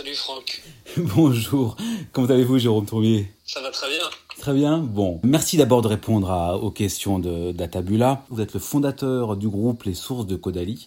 [0.00, 0.62] Salut Franck.
[0.96, 1.76] Bonjour.
[2.12, 4.08] Comment allez-vous, Jérôme Tourmier Ça va très bien.
[4.38, 4.78] Très bien.
[4.78, 8.24] Bon, merci d'abord de répondre à, aux questions de d'Atabula.
[8.28, 10.86] Vous êtes le fondateur du groupe Les Sources de Caudalie.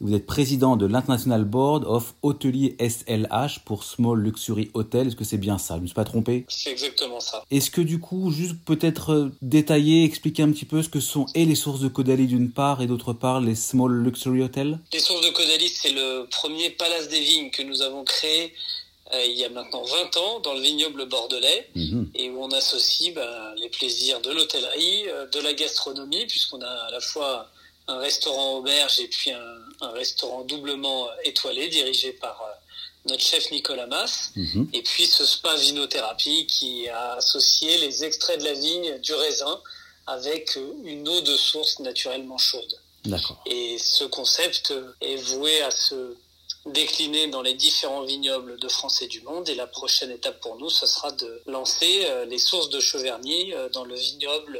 [0.00, 5.08] Vous êtes président de l'International Board of Hotelier SLH pour Small Luxury Hotel.
[5.08, 5.74] Est-ce que c'est bien ça?
[5.74, 7.44] Je ne me suis pas trompé C'est exactement ça.
[7.50, 11.26] Est-ce que du coup, juste peut-être euh, détailler, expliquer un petit peu ce que sont
[11.34, 14.78] et les sources de Caudalie d'une part et d'autre part les Small Luxury Hotels?
[14.92, 18.52] Les sources de Caudalie, c'est le premier palace des vignes que nous avons créé
[19.14, 22.04] euh, il y a maintenant 20 ans dans le vignoble bordelais mmh.
[22.14, 26.68] et où on associe bah, les plaisirs de l'hôtellerie, euh, de la gastronomie puisqu'on a
[26.68, 27.50] à la fois
[27.86, 33.50] un restaurant auberge et puis un, un restaurant doublement étoilé dirigé par euh, notre chef
[33.50, 34.64] Nicolas Mass Mmh.
[34.72, 39.60] et puis ce spa vinothérapie qui a associé les extraits de la vigne du raisin
[40.06, 42.78] avec euh, une eau de source naturellement chaude.
[43.46, 44.72] Et ce concept
[45.02, 46.16] est voué à se
[46.66, 49.48] décliner dans les différents vignobles de France et du monde.
[49.48, 53.52] Et la prochaine étape pour nous, ce sera de lancer euh, les sources de Cheverny
[53.52, 54.58] euh, dans le vignoble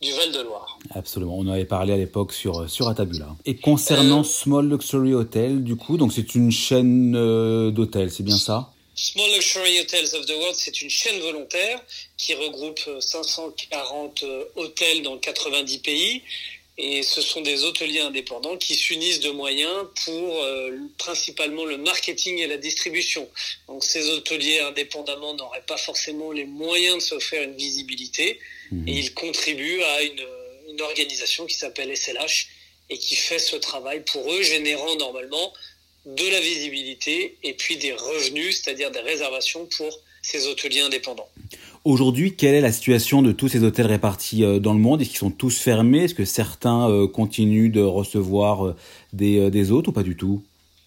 [0.00, 0.78] du Val-de-Loire.
[0.94, 1.38] Absolument.
[1.38, 3.34] On en avait parlé à l'époque sur, sur Atabula.
[3.44, 8.36] Et concernant Small Luxury Hotel, du coup, donc c'est une chaîne euh, d'hôtels, c'est bien
[8.36, 8.72] ça?
[8.94, 11.82] Small Luxury Hotels of the World, c'est une chaîne volontaire
[12.16, 14.24] qui regroupe 540
[14.56, 16.22] hôtels dans 90 pays.
[16.78, 22.38] Et ce sont des hôteliers indépendants qui s'unissent de moyens pour euh, principalement le marketing
[22.38, 23.26] et la distribution.
[23.66, 28.38] Donc ces hôteliers indépendamment n'auraient pas forcément les moyens de se faire une visibilité
[28.70, 28.88] Mmh.
[28.88, 30.26] et ils contribuent à une,
[30.68, 32.48] une organisation qui s'appelle SLH
[32.90, 35.52] et qui fait ce travail pour eux, générant normalement
[36.04, 41.28] de la visibilité et puis des revenus, c'est-à-dire des réservations pour ces hôteliers indépendants.
[41.86, 45.00] Aujourd'hui, quelle est la situation de tous ces hôtels répartis euh, dans le monde?
[45.00, 46.02] Est-ce qu'ils sont tous fermés?
[46.02, 48.76] Est-ce que certains euh, continuent de recevoir euh,
[49.12, 50.42] des, des hôtes ou pas du tout?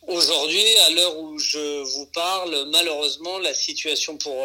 [0.10, 4.36] Aujourd'hui, à l'heure où je vous parle, malheureusement, la situation pour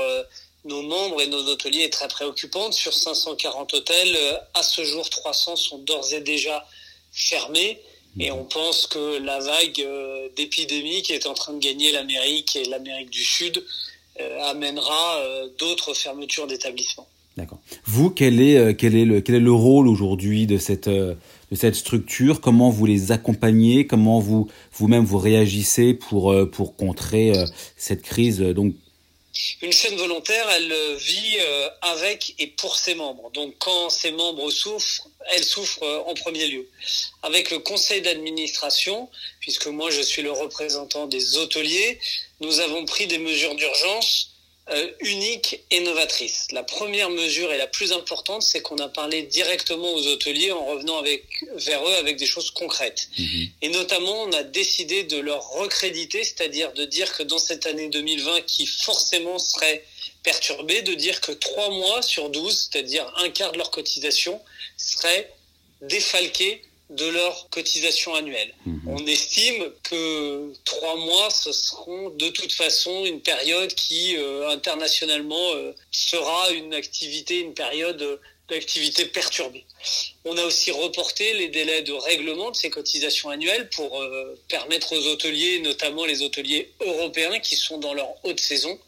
[0.64, 2.72] nos membres et nos hôteliers est très préoccupante.
[2.72, 4.16] Sur 540 hôtels,
[4.54, 6.64] à ce jour, 300 sont d'ores et déjà
[7.10, 7.80] fermés.
[8.20, 9.88] Et on pense que la vague
[10.36, 13.64] d'épidémie qui est en train de gagner l'Amérique et l'Amérique du Sud
[14.42, 17.08] amènera euh, d'autres fermetures d'établissements.
[17.36, 17.58] D'accord.
[17.84, 21.14] Vous, quel est, euh, quel est, le, quel est le rôle aujourd'hui de cette, euh,
[21.50, 22.40] de cette structure?
[22.40, 23.88] Comment vous les accompagnez?
[23.88, 27.44] Comment vous vous-même vous réagissez pour, euh, pour contrer euh,
[27.76, 28.74] cette crise euh, donc?
[29.62, 33.32] Une chaîne volontaire, elle euh, vit euh, avec et pour ses membres.
[33.34, 36.68] Donc quand ses membres souffrent, elle souffre euh, en premier lieu.
[37.24, 39.08] Avec le conseil d'administration,
[39.40, 41.98] puisque moi je suis le représentant des hôteliers,
[42.44, 44.30] nous avons pris des mesures d'urgence
[44.70, 46.46] euh, uniques et novatrices.
[46.50, 50.64] La première mesure et la plus importante, c'est qu'on a parlé directement aux hôteliers en
[50.64, 51.22] revenant avec,
[51.56, 53.10] vers eux avec des choses concrètes.
[53.60, 57.88] Et notamment, on a décidé de leur recréditer, c'est-à-dire de dire que dans cette année
[57.88, 59.84] 2020, qui forcément serait
[60.22, 64.40] perturbée, de dire que trois mois sur 12, c'est-à-dire un quart de leur cotisation,
[64.78, 65.30] seraient
[65.82, 68.54] défalqués de leur cotisation annuelle.
[68.86, 75.54] On estime que trois mois, ce seront de toute façon une période qui, euh, internationalement,
[75.54, 79.64] euh, sera une activité, une période euh, d'activité perturbée.
[80.24, 84.92] On a aussi reporté les délais de règlement de ces cotisations annuelles pour euh, permettre
[84.92, 88.78] aux hôteliers, notamment les hôteliers européens qui sont dans leur haute saison,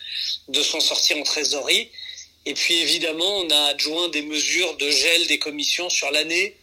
[0.49, 1.89] de s'en sortir en trésorerie.
[2.45, 6.55] Et puis évidemment, on a adjoint des mesures de gel des commissions sur l'année,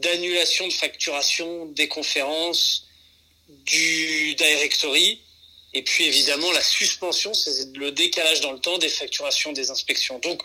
[0.00, 2.86] d'annulation de facturation des conférences,
[3.48, 5.20] du directory,
[5.74, 10.18] et puis évidemment la suspension, c'est le décalage dans le temps des facturations des inspections.
[10.18, 10.42] Donc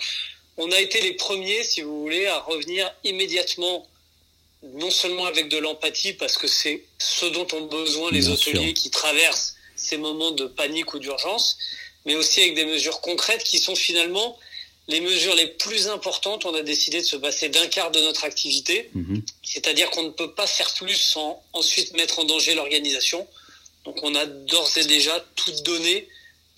[0.57, 3.87] on a été les premiers, si vous voulez, à revenir immédiatement,
[4.63, 8.73] non seulement avec de l'empathie, parce que c'est ce dont ont besoin les Bien hôteliers
[8.73, 8.83] sûr.
[8.83, 11.57] qui traversent ces moments de panique ou d'urgence,
[12.05, 14.37] mais aussi avec des mesures concrètes qui sont finalement
[14.87, 16.45] les mesures les plus importantes.
[16.45, 19.21] On a décidé de se passer d'un quart de notre activité, Mhm.
[19.43, 23.27] c'est-à-dire qu'on ne peut pas faire plus sans ensuite mettre en danger l'organisation.
[23.85, 26.07] Donc on a d'ores et déjà tout donné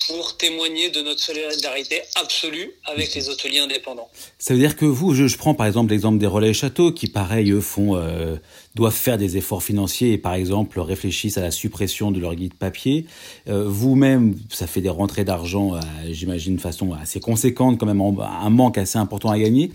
[0.08, 4.10] pour témoigner de notre solidarité absolue avec les hôteliers indépendants.
[4.40, 7.08] Ça veut dire que vous, je, je prends par exemple l'exemple des relais châteaux qui,
[7.08, 8.38] pareil, eux font, euh,
[8.76, 12.54] doivent faire des efforts financiers et par exemple réfléchissent à la suppression de leur guide
[12.54, 13.06] papier.
[13.48, 15.80] Euh, Vous-même, ça fait des rentrées d'argent, euh,
[16.10, 19.72] j'imagine, de façon assez conséquente, quand même un manque assez important à gagner.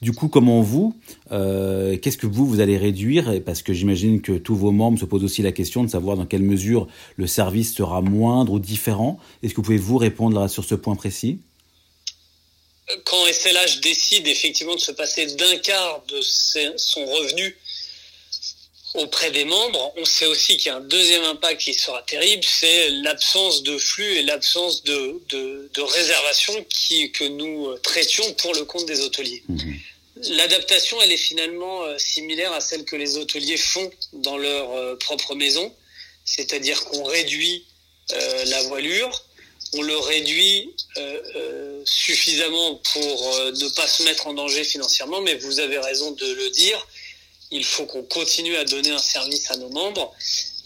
[0.00, 0.94] Du coup, comment vous,
[1.30, 3.42] euh, qu'est-ce que vous, vous allez réduire?
[3.44, 6.26] Parce que j'imagine que tous vos membres se posent aussi la question de savoir dans
[6.26, 9.18] quelle mesure le service sera moindre ou différent.
[9.42, 11.38] Est-ce que vous pouvez vous répondre sur ce point précis?
[13.04, 17.54] Quand SLH décide effectivement de se passer d'un quart de son revenu
[18.94, 22.42] auprès des membres, on sait aussi qu'il y a un deuxième impact qui sera terrible,
[22.44, 28.54] c'est l'absence de flux et l'absence de, de, de réservation qui, que nous traitions pour
[28.54, 29.42] le compte des hôteliers.
[29.48, 29.72] Mmh.
[30.30, 34.96] L'adaptation, elle est finalement euh, similaire à celle que les hôteliers font dans leur euh,
[34.96, 35.72] propre maison,
[36.24, 37.66] c'est-à-dire qu'on réduit
[38.12, 39.24] euh, la voilure,
[39.74, 40.74] on le réduit
[41.84, 46.48] suffisamment pour ne pas se mettre en danger financièrement, mais vous avez raison de le
[46.50, 46.86] dire,
[47.50, 50.14] il faut qu'on continue à donner un service à nos membres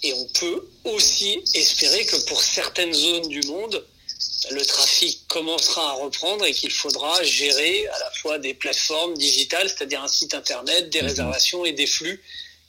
[0.02, 3.84] et on peut aussi espérer que pour certaines zones du monde,
[4.50, 9.68] le trafic commencera à reprendre et qu'il faudra gérer à la fois des plateformes digitales,
[9.68, 11.08] c'est-à-dire un site internet, des mhm.
[11.08, 12.20] réservations et des flux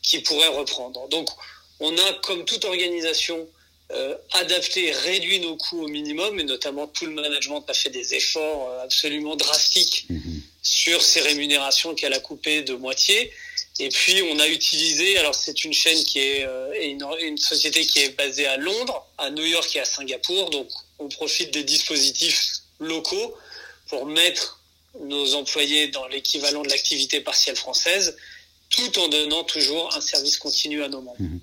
[0.03, 1.07] qui pourraient reprendre.
[1.09, 1.29] Donc,
[1.79, 3.47] on a, comme toute organisation,
[3.91, 8.13] euh, adapté, réduit nos coûts au minimum, et notamment tout le management a fait des
[8.13, 10.41] efforts euh, absolument drastiques mhm.
[10.61, 13.31] sur ces rémunérations qu'elle a coupées de moitié.
[13.79, 16.71] Et puis on a utilisé, alors c'est une chaîne qui est euh,
[17.21, 20.51] une, société qui est basée à Londres, à New York et à Singapour.
[20.51, 20.67] Donc
[20.99, 23.33] on profite des dispositifs locaux
[23.87, 24.59] pour mettre
[25.03, 28.15] nos employés dans l'équivalent de l'activité partielle française,
[28.69, 31.17] tout en donnant toujours un service continu à nos membres.
[31.19, 31.39] Mhm.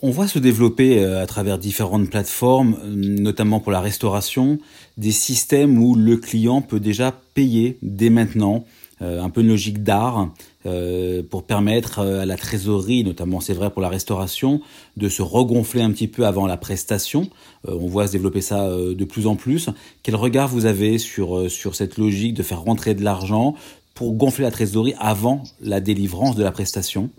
[0.00, 4.58] On voit se développer euh, à travers différentes plateformes, notamment pour la restauration,
[4.96, 8.64] des systèmes où le client peut déjà payer dès maintenant
[9.02, 10.30] euh, un peu une logique d'art
[10.66, 14.60] euh, pour permettre euh, à la trésorerie, notamment c'est vrai pour la restauration,
[14.96, 17.28] de se regonfler un petit peu avant la prestation.
[17.66, 19.68] on voit se développer ça de plus en plus.
[20.02, 23.54] Quel regard vous avez sur, sur cette logique de faire rentrer de l'argent
[23.94, 27.10] pour gonfler la trésorerie avant la délivrance de la prestation?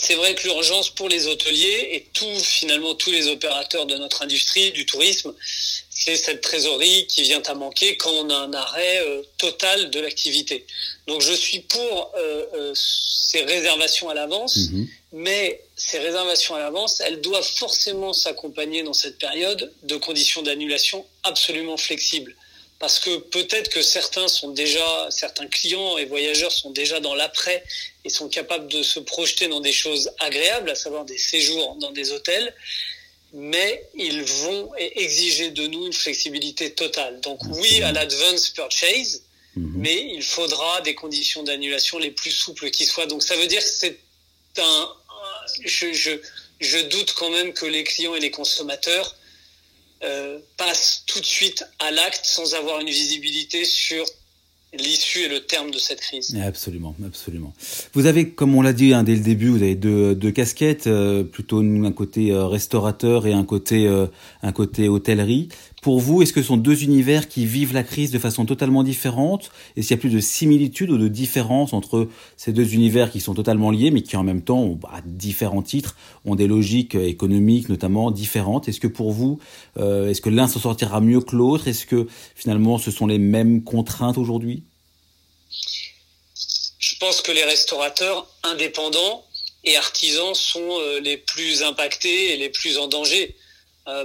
[0.00, 4.22] C'est vrai que l'urgence pour les hôteliers et tout, finalement, tous les opérateurs de notre
[4.22, 5.34] industrie, du tourisme,
[5.98, 9.98] c'est cette trésorerie qui vient à manquer quand on a un arrêt euh, total de
[9.98, 10.64] l'activité.
[11.08, 14.88] Donc je suis pour euh, euh, ces réservations à l'avance, mhm.
[15.12, 21.04] mais ces réservations à l'avance, elles doivent forcément s'accompagner dans cette période de conditions d'annulation
[21.24, 22.36] absolument flexibles.
[22.78, 27.64] Parce que peut-être que certains sont déjà, certains clients et voyageurs sont déjà dans l'après
[28.04, 31.90] et sont capables de se projeter dans des choses agréables, à savoir des séjours dans
[31.90, 32.54] des hôtels
[33.32, 37.20] mais ils vont exiger de nous une flexibilité totale.
[37.20, 39.22] Donc oui à l'advance purchase,
[39.56, 39.72] mhm.
[39.76, 43.06] mais il faudra des conditions d'annulation les plus souples qui soient.
[43.06, 43.98] Donc ça veut dire que c'est
[44.58, 44.88] un...
[45.64, 46.10] Je, je,
[46.60, 49.16] je, doute quand même que les clients et les consommateurs
[50.04, 54.04] euh, passent tout de suite à l'acte sans avoir une visibilité sur
[54.74, 56.36] l'issue et le terme de cette crise.
[56.44, 57.54] Absolument, absolument.
[57.94, 61.24] Vous avez, comme on l'a dit hein, dès le début, vous avez deux, casquettes, euh,
[61.24, 64.06] plutôt un côté euh, restaurateur et un côté, euh,
[64.42, 65.48] un côté hôtellerie.
[65.82, 68.82] Pour vous, est-ce que ce sont deux univers qui vivent la crise de façon totalement
[68.82, 69.50] différente?
[69.76, 73.20] Est-ce qu'il y a plus de similitudes ou de différences entre ces deux univers qui
[73.20, 76.94] sont totalement liés, mais qui en même temps, bah, à différents titres, ont des logiques
[76.94, 79.38] économiques notamment différentes Est-ce que pour vous,
[79.76, 81.68] est-ce que l'un s'en sortira mieux que l'autre?
[81.68, 84.64] Est-ce que finalement, ce sont les mêmes contraintes aujourd'hui?
[86.78, 89.24] Je pense que les restaurateurs indépendants
[89.64, 93.34] et artisans sont euh, les plus impactés et les plus en danger.
[93.34, 93.47] euh,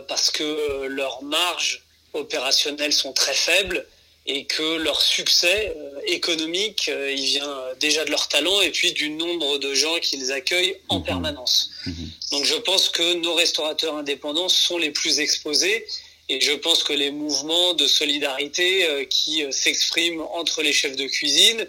[0.07, 1.83] parce que euh, leurs marges
[2.13, 3.85] opérationnelles sont très faibles
[4.25, 5.75] et que leur succès
[6.05, 10.77] économique, il vient déjà de leur talent et puis du nombre de gens qu'ils accueillent
[10.87, 11.03] en mmh.
[11.03, 11.71] permanence.
[11.85, 11.91] Mmh.
[12.31, 15.85] Donc je pense que nos restaurateurs indépendants sont les plus exposés
[16.33, 20.95] et je pense que les mouvements de solidarité euh, qui euh, s'expriment entre les chefs
[20.95, 21.67] de cuisine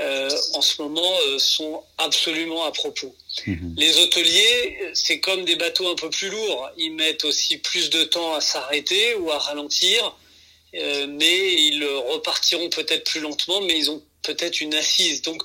[0.00, 3.14] euh, en ce moment sont absolument à propos.
[3.46, 3.74] Mhm.
[3.76, 6.70] Les hôteliers, c'est comme des bateaux un peu plus lourds.
[6.76, 10.16] Ils mettent aussi plus de temps à s'arrêter ou à ralentir,
[10.72, 15.22] mais ils repartiront peut-être plus lentement, mais ils ont peut-être une assise.
[15.22, 15.42] Donc,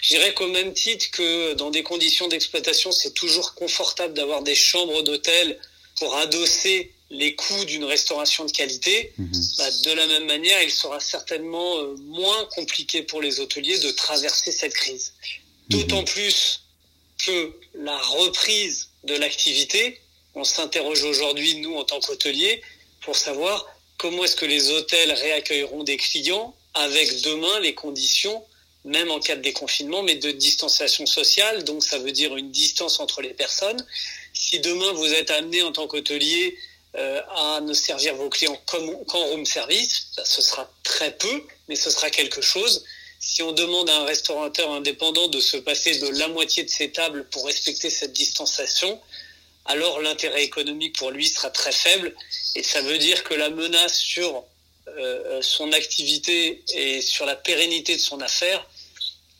[0.00, 4.54] je dirais qu'au même titre que dans des conditions d'exploitation, c'est toujours confortable d'avoir des
[4.54, 5.58] chambres d'hôtel
[5.98, 9.30] pour adosser les coûts d'une restauration de qualité, mhm.
[9.58, 13.90] bah, de la même manière, il sera certainement euh, moins compliqué pour les hôteliers de
[13.90, 15.12] traverser cette crise.
[15.22, 15.78] Mhm.
[15.78, 16.62] D'autant plus
[17.18, 20.00] que la reprise de l'activité,
[20.34, 22.62] on s'interroge aujourd'hui, nous, en tant qu'hôteliers,
[23.02, 23.66] pour savoir
[23.98, 28.42] comment est-ce que les hôtels réaccueilleront des clients avec demain les conditions,
[28.86, 31.64] même en cas de déconfinement, mais de distanciation sociale.
[31.64, 33.86] Donc, ça veut dire une distance entre les personnes.
[34.32, 36.56] Si demain vous êtes amené en tant qu'hôtelier
[36.94, 41.42] euh, à ne servir vos clients comme qu'en room service, bah, ce sera très peu,
[41.68, 42.84] mais ce sera quelque chose.
[43.18, 46.90] Si on demande à un restaurateur indépendant de se passer de la moitié de ses
[46.90, 49.00] tables pour respecter cette distanciation,
[49.64, 52.14] alors l'intérêt économique pour lui sera très faible
[52.56, 54.44] et ça veut dire que la menace sur
[54.88, 58.66] euh, son activité et sur la pérennité de son affaire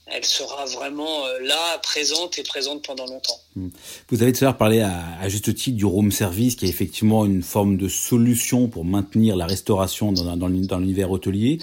[0.06, 3.38] elle sera vraiment euh, là, présente et présente pendant longtemps.
[3.54, 3.68] Hmm.
[4.08, 7.24] Vous avez tout à l'heure parlé à, juste titre du room service, qui est effectivement
[7.24, 11.58] une forme de solution pour maintenir la restauration dans, l'univers hôtelier.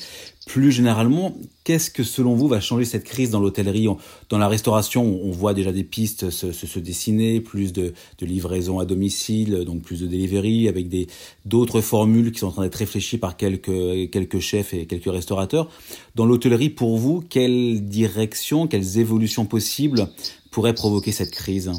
[0.49, 3.87] Plus généralement, qu'est-ce que selon vous va changer cette crise dans l'hôtellerie?
[4.29, 8.85] Dans la restauration, on voit déjà des pistes se, se, dessiner, plus de, de, à
[8.85, 11.05] domicile, donc plus de delivery, avec des
[11.45, 15.69] d'autres formules qui sont en train d'être réfléchies par quelques, quelques chefs et quelques restaurateurs.
[16.15, 20.09] Dans l'hôtellerie, pour vous, quelle direction, quelles évolutions possibles
[20.49, 21.71] pourraient provoquer cette crise?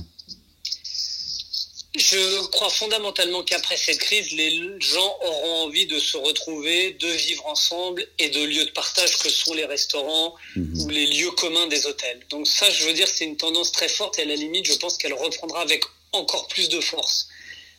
[2.01, 7.47] Je crois fondamentalement qu'après cette crise, les gens auront envie de se retrouver, de vivre
[7.47, 10.83] ensemble et de lieux de partage que sont les restaurants mhm.
[10.83, 12.21] ou les lieux communs des hôtels.
[12.31, 14.75] Donc ça, je veux dire, c'est une tendance très forte et à la limite, je
[14.75, 17.29] pense qu'elle reprendra avec encore plus de force.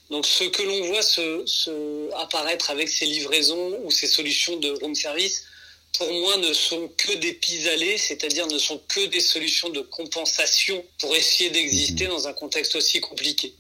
[0.09, 4.93] Donc ce que l'on voit se, apparaître avec ces livraisons ou ces solutions de room
[4.93, 5.45] service,
[5.97, 10.83] pour moi, ne sont que des pis-aller, c'est-à-dire ne sont que des solutions de compensation
[10.99, 12.11] pour essayer d'exister mhm.
[12.11, 13.53] dans un contexte aussi compliqué.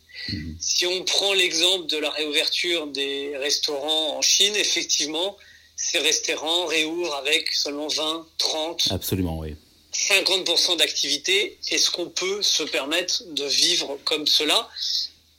[0.59, 5.37] Si on prend l'exemple de la réouverture des restaurants en Chine, effectivement,
[5.75, 9.55] ces restaurants réouvrent avec seulement 20, 30, Absolument, oui.
[9.93, 11.57] 50% d'activité.
[11.69, 14.69] Est-ce qu'on peut se permettre de vivre comme cela?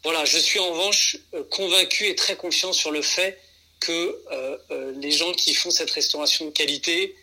[0.02, 3.38] Voilà, je suis en revanche euh, convaincu et très confiant sur le fait
[3.80, 7.14] que euh, euh, les gens qui font cette restauration de qualité,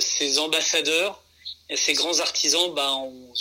[0.00, 1.22] ces ambassadeurs,
[1.70, 3.32] et ces grands artisans, ben, on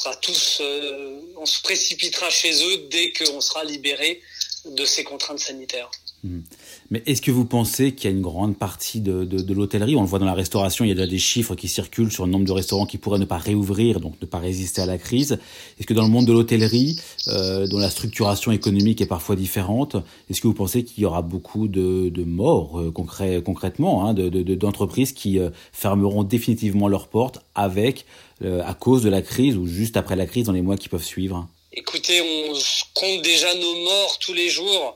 [0.00, 4.20] sera tous, euh, on se précipitera chez eux dès qu'on sera libéré
[4.64, 5.90] de ces contraintes sanitaires.
[6.24, 6.40] Hmm.
[6.92, 9.94] Mais est-ce que vous pensez qu'il y a une grande partie de, de, l'hôtellerie?
[9.94, 12.26] On le voit dans la restauration, il y a déjà des chiffres qui circulent sur
[12.26, 14.98] le nombre de restaurants qui pourraient ne pas réouvrir, donc ne pas résister à la
[14.98, 15.38] crise.
[15.78, 19.94] Est-ce que dans le monde de l'hôtellerie, euh, dont la structuration économique est parfois différente,
[20.28, 25.12] est-ce que vous pensez qu'il y aura beaucoup de, de morts euh, concrètement, hein, d'entreprises
[25.12, 28.04] qui euh, fermeront définitivement leurs portes avec,
[28.42, 30.88] euh, à cause de la crise ou juste après la crise dans les mois qui
[30.88, 31.46] peuvent suivre?
[31.72, 32.52] Écoutez, on
[32.94, 34.94] compte déjà nos morts tous les jours.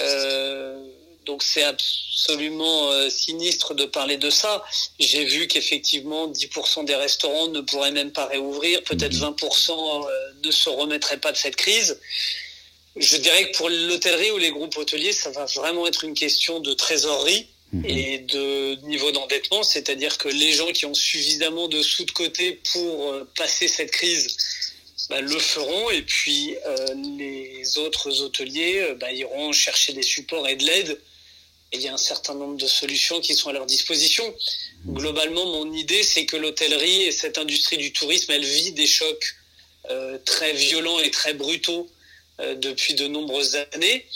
[0.00, 0.88] Euh,
[1.26, 4.64] donc c'est absolument euh, sinistre de parler de ça.
[4.98, 10.06] J'ai vu qu'effectivement 10% des restaurants ne pourraient même pas réouvrir, peut-être 20% mhm.
[10.06, 12.00] euh, ne se remettraient pas de cette crise.
[12.96, 16.60] Je dirais que pour l'hôtellerie ou les groupes hôteliers, ça va vraiment être une question
[16.60, 17.84] de trésorerie mhm.
[17.84, 22.60] et de niveau d'endettement, c'est-à-dire que les gens qui ont suffisamment de sous de côté
[22.72, 24.36] pour euh, passer cette crise
[25.10, 26.56] bah, le feront et puis
[27.16, 31.00] les autres hôteliers bah, iront chercher des supports et de l'aide
[31.72, 34.34] il y a un certain nombre de solutions qui sont à leur disposition.
[34.86, 39.34] Globalement, mon idée, c'est que l'hôtellerie et cette industrie du tourisme, elle vit des chocs
[39.90, 41.88] euh, très violents et très brutaux
[42.40, 44.06] euh, depuis de nombreuses années.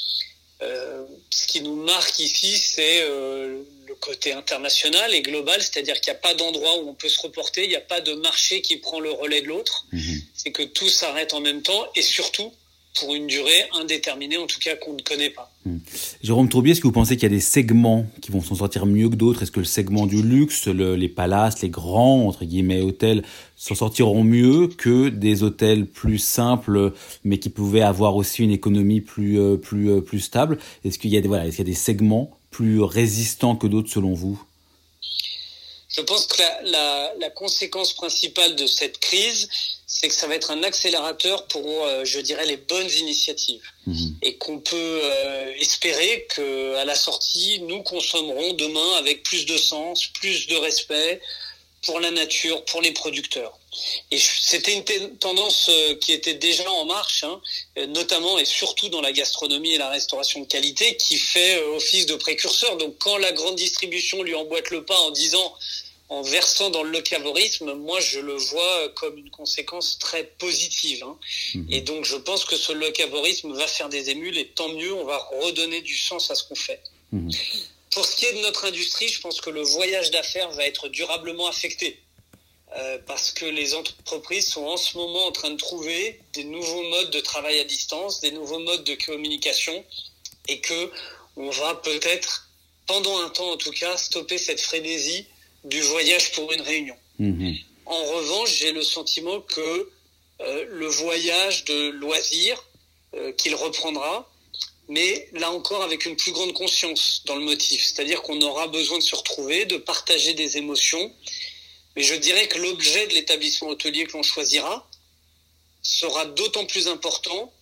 [0.63, 6.19] Euh, ce qui nous marque ici, c'est le côté international et global, c'est-à-dire qu'il n'y
[6.19, 8.77] a pas d'endroit où on peut se reporter, il n'y a pas de marché qui
[8.77, 9.87] prend le relais de l'autre.
[9.93, 10.23] Mhm.
[10.35, 12.53] C'est que tout s'arrête en même temps et surtout,
[13.01, 15.51] pour une durée indéterminée, en tout cas qu'on ne connaît pas.
[15.65, 15.79] Hmm.
[16.23, 18.87] Jérôme Tourbier, est-ce que vous pensez qu'il y a des segments qui vont s'en sortir
[18.87, 19.43] mieux que d'autres?
[19.43, 23.23] Est-ce que le segment du luxe, les palaces, les grands, entre guillemets, hôtels,
[23.57, 26.93] s'en sortiront mieux que des hôtels plus simples,
[27.25, 30.59] mais qui pouvaient avoir aussi une économie plus, euh, plus, euh, plus stable?
[30.85, 34.15] Est-ce qu'il y, voilà, est-ce qu'il y a des segments plus résistants que d'autres selon
[34.15, 34.43] vous?
[35.91, 39.49] Je pense que la, la, la, conséquence principale de cette crise,
[39.87, 43.65] c'est que ça va être un accélérateur pour, euh, je dirais, les bonnes initiatives.
[43.87, 44.17] Mhm.
[44.23, 49.59] Et qu'on peut euh, espérer que à la sortie, nous consommerons demain avec plus de
[49.59, 51.21] sens, plus de respect
[51.83, 53.59] pour la nature, pour les producteurs.
[54.13, 57.41] Et c'était une tendance euh, qui était déjà en marche, hein,
[57.89, 62.15] notamment et surtout dans la gastronomie et la restauration de qualité, qui fait office de
[62.15, 62.77] précurseur.
[62.77, 65.57] Donc quand la grande distribution lui emboîte le pas en disant
[66.11, 71.05] en versant dans le locavorisme, moi je le vois comme une conséquence très positive.
[71.05, 71.17] Hein.
[71.55, 71.67] Mhm.
[71.71, 75.05] Et donc je pense que ce locavorisme va faire des émules et tant mieux, on
[75.05, 76.83] va redonner du sens à ce qu'on fait.
[77.13, 77.31] Mhm.
[77.93, 80.89] Pour ce qui est de notre industrie, je pense que le voyage d'affaires va être
[80.89, 82.01] durablement affecté.
[82.77, 86.85] Euh, parce que les entreprises sont en ce moment en train de trouver des nouveaux
[86.85, 89.85] modes de travail à distance, des nouveaux modes de communication,
[90.47, 90.91] et que
[91.37, 92.49] on va peut-être,
[92.87, 95.27] pendant un temps en tout cas, stopper cette frénésie
[95.65, 96.97] du voyage pour une réunion.
[97.19, 97.57] Mhm.
[97.87, 99.91] En revanche, j'ai le sentiment que
[100.41, 102.63] euh, le voyage de loisir,
[103.15, 104.31] euh, qu'il reprendra,
[104.89, 107.83] mais là encore avec une plus grande conscience dans le motif.
[107.83, 111.13] C'est-à-dire qu'on aura besoin de se retrouver, de partager des émotions.
[111.97, 114.89] Mais je dirais que l'objet de l'établissement hôtelier que l'on choisira
[115.83, 117.53] sera d'autant plus important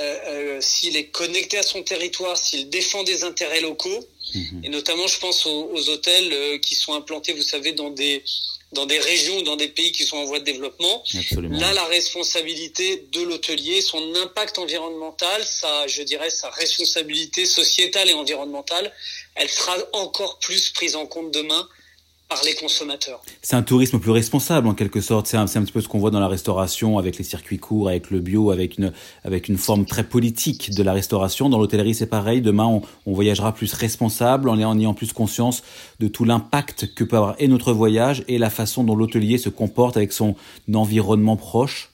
[0.00, 4.64] euh, s'il est connecté à son territoire, s'il défend des intérêts locaux, Mhm.
[4.64, 8.22] Et notamment, je pense aux, hôtels euh, qui sont implantés, vous savez, dans des
[8.72, 11.02] dans des régions, dans des pays qui sont en voie de développement.
[11.52, 18.12] Là, la responsabilité de l'hôtelier, son impact environnemental, sa, je dirais, sa responsabilité sociétale et
[18.12, 18.92] environnementale,
[19.36, 21.66] elle sera encore plus prise en compte demain
[22.28, 23.22] par les consommateurs.
[23.42, 25.26] C'est un tourisme plus responsable en quelque sorte.
[25.26, 27.88] C'est un, un, petit peu ce qu'on voit dans la restauration avec les circuits courts,
[27.88, 28.92] avec le bio, avec une,
[29.24, 31.48] avec une forme très politique de la restauration.
[31.48, 32.42] Dans l'hôtellerie, c'est pareil.
[32.42, 35.62] Demain, on, on, voyagera plus responsable en ayant plus conscience
[36.00, 39.48] de tout l'impact que peut avoir et notre voyage et la façon dont l'hôtelier se
[39.48, 40.36] comporte avec son
[40.72, 41.90] environnement proche.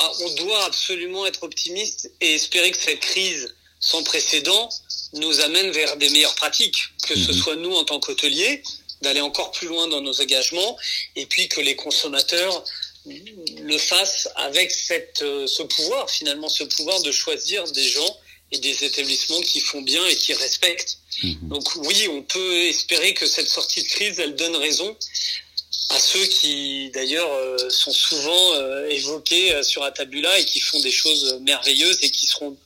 [0.00, 4.68] Ah, on doit absolument être optimiste et espérer que cette crise sans précédent
[5.14, 7.38] nous amène vers des meilleures pratiques, que ce mhm.
[7.38, 8.62] soit nous en tant qu'hôteliers,
[9.02, 10.76] d'aller encore plus loin dans nos engagements,
[11.16, 12.64] et puis que les consommateurs
[13.06, 18.18] le fassent avec cette, euh, ce pouvoir, finalement, ce pouvoir de choisir des gens
[18.50, 20.98] et des établissements qui font bien et qui respectent.
[21.22, 21.48] Mhm.
[21.48, 24.96] Donc oui, on peut espérer que cette sortie de crise, elle donne raison
[25.90, 30.90] à ceux qui d'ailleurs euh, sont souvent euh, évoqués sur Atabula et qui font des
[30.90, 32.56] choses merveilleuses et qui seront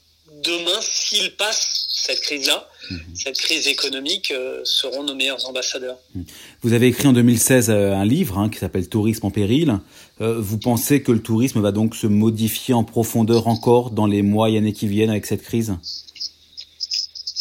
[0.45, 1.78] demain, s'ils passent
[2.09, 3.01] cette crise-là, mhm.
[3.15, 5.99] cette crise économique, euh, seront nos meilleurs ambassadeurs.
[6.15, 6.25] Mhm.
[6.63, 9.79] Vous avez écrit en 2016 euh, un livre hein, qui s'appelle Tourisme en péril.
[10.21, 14.23] Euh, vous pensez que le tourisme va donc se modifier en profondeur encore dans les
[14.23, 15.75] mois et années qui viennent avec cette crise?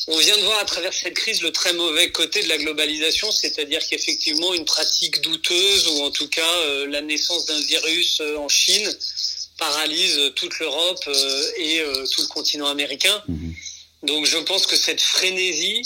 [0.10, 3.30] On vient de voir à travers cette crise le très mauvais côté de la globalisation,
[3.32, 6.54] c'est-à-dire qu'effectivement une pratique douteuse ou en tout cas
[6.88, 8.90] la naissance d'un virus en Chine
[9.58, 11.10] paralyse toute l'Europe
[11.58, 11.82] et
[12.14, 13.22] tout le continent américain.
[13.28, 13.54] Mhm.
[14.04, 15.82] Donc je pense que cette frénésie,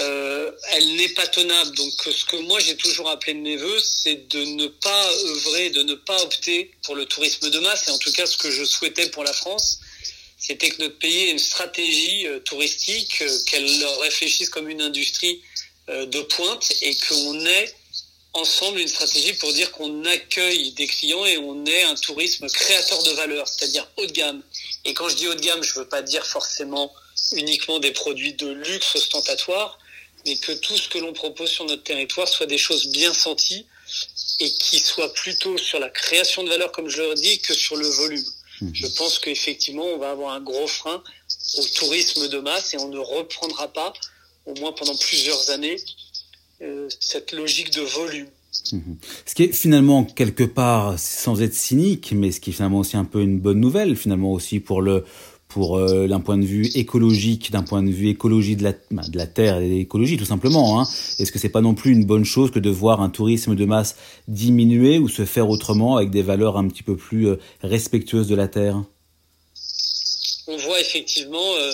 [0.00, 1.74] euh, elle n'est pas tenable.
[1.76, 5.70] Donc ce que moi j'ai toujours appelé de mes voeux, c'est de ne pas œuvrer,
[5.70, 7.88] de ne pas opter pour le tourisme de masse.
[7.88, 9.80] Et en tout cas, ce que je souhaitais pour la France,
[10.36, 15.42] c'était que notre pays ait une stratégie euh, touristique, euh, qu'elle réfléchisse comme une industrie
[15.88, 17.74] de pointe et qu'on ait
[18.34, 23.02] ensemble une stratégie pour dire qu'on accueille des clients et on ait un tourisme créateur
[23.02, 24.42] de valeur, c'est-à-dire haut de gamme.
[24.84, 26.92] Et quand je dis haut de gamme, je ne veux pas dire forcément
[27.32, 29.78] uniquement des produits de luxe ostentatoire,
[30.26, 33.66] mais que tout ce que l'on propose sur notre territoire soit des choses bien senties
[34.40, 37.76] et qui soient plutôt sur la création de valeur, comme je le dis, que sur
[37.76, 38.24] le volume.
[38.60, 38.70] Mhm.
[38.74, 41.02] Je pense qu'effectivement, on va avoir un gros frein
[41.58, 43.92] au tourisme de masse et on ne reprendra pas,
[44.46, 45.76] au moins pendant plusieurs années,
[46.62, 48.28] euh, cette logique de volume.
[48.72, 48.96] Mhm.
[49.26, 52.96] Ce qui est finalement quelque part, sans être cynique, mais ce qui est finalement aussi
[52.96, 55.04] un peu une bonne nouvelle, finalement aussi pour le
[55.48, 59.02] pour euh, d'un point de vue écologique, d'un point de vue écologie de la, bah,
[59.08, 60.80] de la terre et l'écologie tout simplement.
[60.80, 60.86] Hein.
[61.18, 63.64] Est-ce que c'est pas non plus une bonne chose que de voir un tourisme de
[63.64, 63.96] masse
[64.28, 68.34] diminuer ou se faire autrement avec des valeurs un petit peu plus euh, respectueuses de
[68.34, 68.82] la terre?
[70.48, 71.72] On voit effectivement euh,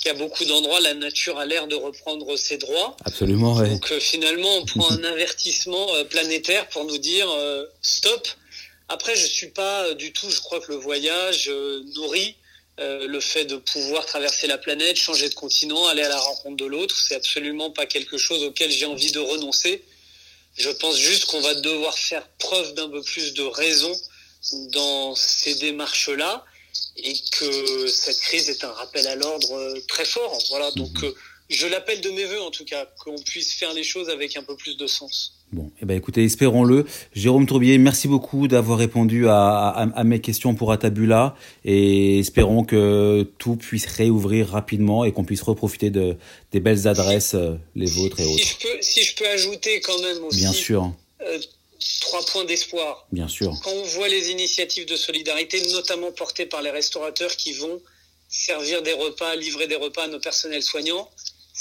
[0.00, 2.96] qu'il y a beaucoup d'endroits, la nature a l'air de reprendre ses droits.
[3.04, 3.68] Absolument, ouais.
[3.68, 7.26] Donc finalement, on prend un avertissement planétaire pour nous dire
[7.82, 8.28] stop.
[8.88, 11.50] Après, je suis pas du tout, je crois que le voyage
[11.94, 12.34] nourrit
[12.80, 16.56] euh, le fait de pouvoir traverser la planète, changer de continent, aller à la rencontre
[16.56, 19.84] de l'autre, c'est absolument pas quelque chose auquel j'ai envie de renoncer.
[20.56, 23.92] Je pense juste qu'on va devoir faire preuve d'un peu plus de raison
[24.72, 26.44] dans ces démarches-là
[26.96, 30.38] et que cette crise est un rappel à l'ordre euh, très fort.
[30.48, 31.14] Voilà, donc euh,
[31.50, 34.42] je l'appelle de mes voeux en tout cas, qu'on puisse faire les choses avec un
[34.42, 35.34] peu plus de sens.
[35.52, 36.86] Bon, eh ben écoutez, espérons-le.
[37.12, 41.34] Jérôme Tourbier, merci beaucoup d'avoir répondu à, mes questions pour Atabula
[41.64, 46.16] et espérons que tout puisse réouvrir rapidement et qu'on puisse reprofiter de,
[46.52, 48.44] des belles adresses, euh, les vôtres et autres.
[48.44, 50.92] Si je, peux, si je peux ajouter quand même aussi Bien sûr.
[51.22, 51.38] Euh,
[52.00, 53.08] trois points d'espoir.
[53.10, 53.52] Bien sûr.
[53.64, 57.80] Quand on voit les initiatives de solidarité, notamment portées par les restaurateurs qui vont
[58.28, 61.10] servir des repas, livrer des repas à nos personnels soignants,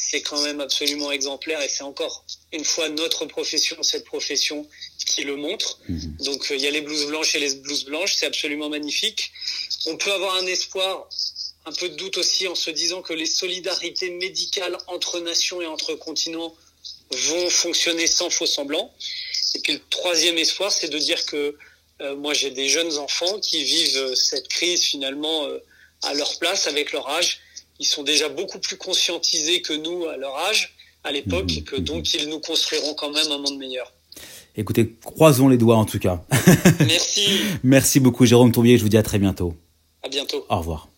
[0.01, 4.67] c'est quand même absolument exemplaire et c'est encore une fois notre profession, cette profession
[5.05, 5.79] qui le montre.
[5.87, 6.17] Mhm.
[6.21, 9.31] Donc euh, il y a les blouses blanches et les blouses blanches, c'est absolument magnifique.
[9.87, 11.09] On peut avoir un espoir,
[11.65, 15.67] un peu de doute aussi en se disant que les solidarités médicales entre nations et
[15.67, 16.55] entre continents
[17.11, 18.93] vont fonctionner sans faux semblant.
[19.55, 21.57] Et puis le troisième espoir, c'est de dire que
[22.01, 25.47] euh, moi j'ai des jeunes enfants qui vivent euh, cette crise finalement
[26.03, 27.41] à leur place avec leur âge
[27.79, 31.75] ils sont déjà beaucoup plus conscientisés que nous à leur âge, à l'époque, et que
[31.75, 33.93] donc ils nous construiront quand même un monde meilleur.
[34.55, 36.21] Écoutez, croisons les doigts en tout cas.
[36.79, 37.39] Merci.
[37.63, 39.53] Merci beaucoup Jérôme Tourbier, je vous dis à très bientôt.
[40.03, 40.45] À bientôt.
[40.49, 40.89] Au revoir.